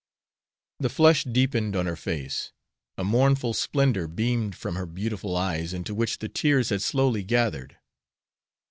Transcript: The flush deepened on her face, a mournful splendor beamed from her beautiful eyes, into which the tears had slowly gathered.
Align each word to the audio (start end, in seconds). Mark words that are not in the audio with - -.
The 0.79 0.89
flush 0.89 1.25
deepened 1.25 1.75
on 1.75 1.85
her 1.85 1.95
face, 1.95 2.53
a 2.97 3.03
mournful 3.03 3.53
splendor 3.53 4.07
beamed 4.07 4.55
from 4.55 4.73
her 4.75 4.87
beautiful 4.87 5.37
eyes, 5.37 5.75
into 5.75 5.93
which 5.93 6.17
the 6.17 6.27
tears 6.27 6.69
had 6.69 6.81
slowly 6.81 7.21
gathered. 7.23 7.77